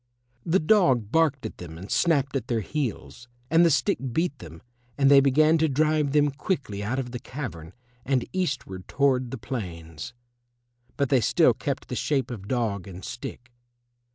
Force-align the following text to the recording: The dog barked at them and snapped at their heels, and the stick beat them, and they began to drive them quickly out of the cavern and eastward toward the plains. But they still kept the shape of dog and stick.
The 0.47 0.57
dog 0.59 1.11
barked 1.11 1.45
at 1.45 1.59
them 1.59 1.77
and 1.77 1.91
snapped 1.91 2.35
at 2.35 2.47
their 2.47 2.61
heels, 2.61 3.27
and 3.51 3.63
the 3.63 3.69
stick 3.69 3.99
beat 4.11 4.39
them, 4.39 4.63
and 4.97 5.11
they 5.11 5.19
began 5.19 5.59
to 5.59 5.69
drive 5.69 6.11
them 6.11 6.31
quickly 6.31 6.81
out 6.83 6.97
of 6.97 7.11
the 7.11 7.19
cavern 7.19 7.71
and 8.03 8.25
eastward 8.33 8.87
toward 8.87 9.29
the 9.29 9.37
plains. 9.37 10.15
But 10.97 11.09
they 11.09 11.21
still 11.21 11.53
kept 11.53 11.87
the 11.87 11.95
shape 11.95 12.31
of 12.31 12.47
dog 12.47 12.87
and 12.87 13.05
stick. 13.05 13.51